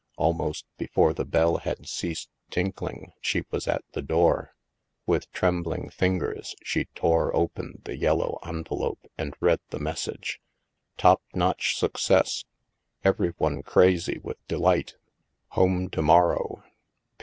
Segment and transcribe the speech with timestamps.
[0.17, 4.55] Almost before the bell had ceased tinkling, she was at the door.
[5.05, 10.41] With trem bling fingers she tore open the yellow envelope and read the message:
[10.97, 12.45] 3o8 THE MASK" Top notch success.
[13.03, 14.95] Every one crazy with de light.
[15.49, 16.63] Home to morrow.